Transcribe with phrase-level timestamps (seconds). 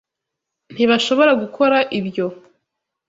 [0.73, 2.27] Ntibashobora gukora ibyo.